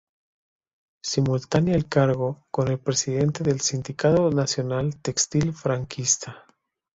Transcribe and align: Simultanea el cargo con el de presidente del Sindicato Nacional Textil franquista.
Simultanea 1.05 1.75
el 1.75 1.87
cargo 1.87 2.47
con 2.49 2.69
el 2.69 2.77
de 2.77 2.83
presidente 2.83 3.43
del 3.43 3.61
Sindicato 3.61 4.31
Nacional 4.31 4.99
Textil 4.99 5.53
franquista. 5.53 6.43